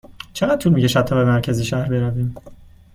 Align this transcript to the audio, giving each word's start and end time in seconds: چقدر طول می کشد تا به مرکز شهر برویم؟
چقدر 0.33 0.55
طول 0.57 0.73
می 0.73 0.81
کشد 0.81 1.01
تا 1.01 1.15
به 1.15 1.25
مرکز 1.25 1.61
شهر 1.61 1.89
برویم؟ 1.89 2.35